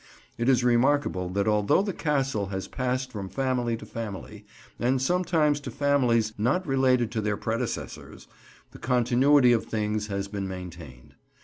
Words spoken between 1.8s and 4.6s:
the Castle has passed from family to family,